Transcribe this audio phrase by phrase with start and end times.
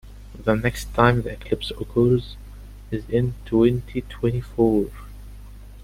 [0.33, 2.35] The next time the eclipse occurs
[2.89, 4.87] is in twenty-twenty-four.